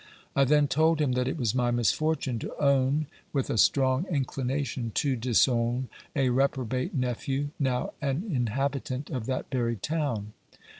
[0.35, 4.89] I then told him that it was my misfortune to own with a strong inclination
[4.95, 10.33] to disown a reprobate nephew, now an inhabitant of that very town.